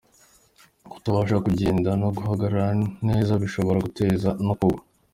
Kutabasha 0.91 1.37
kugenda 1.45 1.89
no 2.01 2.07
guhagarara 2.15 2.69
neza 3.07 3.31
bishobora 3.41 3.77
guteza 3.85 4.29
no 4.45 4.53
kugwa. 4.59 4.81